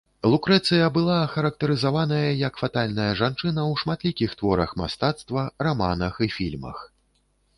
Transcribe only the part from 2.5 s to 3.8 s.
фатальная жанчына ў